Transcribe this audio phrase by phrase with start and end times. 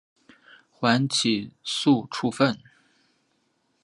[0.71, 2.57] 缓起诉处分。